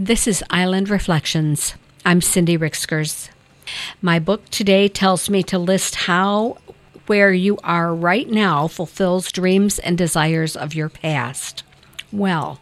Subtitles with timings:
[0.00, 1.74] This is Island Reflections.
[2.06, 3.30] I'm Cindy Ricksgers.
[4.00, 6.58] My book today tells me to list how
[7.08, 11.64] where you are right now fulfills dreams and desires of your past.
[12.12, 12.60] Well,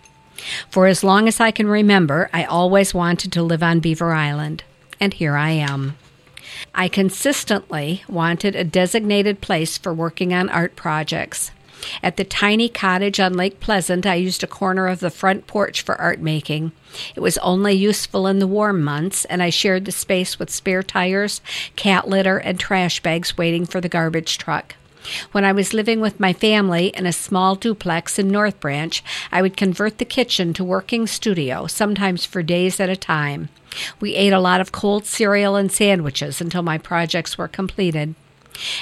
[0.70, 4.64] for as long as I can remember, I always wanted to live on Beaver Island,
[4.98, 5.98] and here I am.
[6.74, 11.50] I consistently wanted a designated place for working on art projects.
[12.02, 15.82] At the tiny cottage on Lake Pleasant, I used a corner of the front porch
[15.82, 16.72] for art making.
[17.14, 20.82] It was only useful in the warm months, and I shared the space with spare
[20.82, 21.40] tires,
[21.76, 24.74] cat litter, and trash bags waiting for the garbage truck.
[25.32, 29.42] When I was living with my family in a small duplex in North Branch, I
[29.42, 33.48] would convert the kitchen to working studio, sometimes for days at a time.
[34.00, 38.14] We ate a lot of cold cereal and sandwiches until my projects were completed.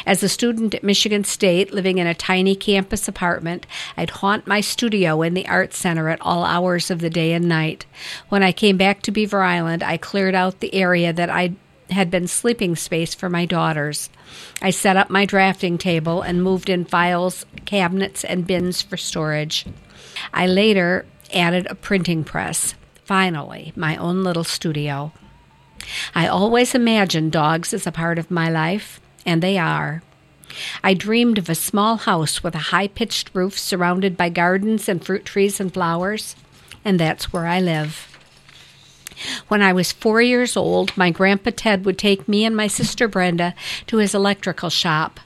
[0.07, 3.67] As a student at Michigan State, living in a tiny campus apartment,
[3.97, 7.49] I'd haunt my studio in the Art Center at all hours of the day and
[7.49, 7.87] night.
[8.29, 11.55] When I came back to Beaver Island, I cleared out the area that I
[11.91, 14.11] had been sleeping space for my daughters.
[14.63, 19.67] I set up my drafting table and moved in files, cabinets, and bins for storage.
[20.33, 22.75] I later added a printing press.
[23.05, 25.13] Finally, my own little studio.
[26.15, 30.03] I always imagined dogs as a part of my life and they are.
[30.83, 35.05] I dreamed of a small house with a high pitched roof surrounded by gardens and
[35.05, 36.37] fruit trees and flowers,
[36.85, 38.11] and that's where I live.
[39.49, 43.09] When I was four years old, my grandpa Ted would take me and my sister
[43.09, 43.55] Brenda
[43.87, 45.21] to his electrical shop.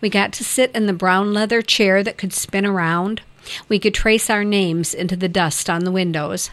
[0.00, 3.22] We got to sit in the brown leather chair that could spin around.
[3.68, 6.50] We could trace our names into the dust on the windows.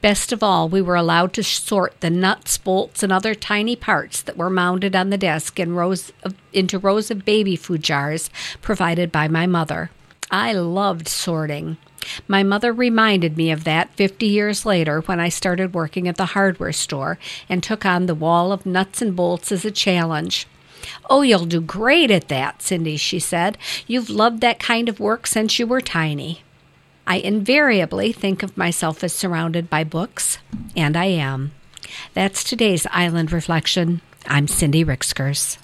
[0.00, 4.22] Best of all, we were allowed to sort the nuts, bolts, and other tiny parts
[4.22, 8.30] that were mounted on the desk in rows of, into rows of baby food jars
[8.62, 9.90] provided by my mother.
[10.30, 11.76] I loved sorting.
[12.26, 16.26] My mother reminded me of that 50 years later when I started working at the
[16.26, 20.46] hardware store and took on the wall of nuts and bolts as a challenge.
[21.10, 23.58] Oh, you'll do great at that, Cindy, she said.
[23.86, 26.42] You've loved that kind of work since you were tiny.
[27.06, 30.38] I invariably think of myself as surrounded by books,
[30.76, 31.52] and I am.
[32.14, 34.00] That's today's Island Reflection.
[34.26, 35.58] I'm Cindy Ricksgers.